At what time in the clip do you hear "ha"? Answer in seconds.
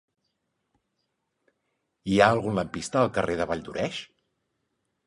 2.17-2.31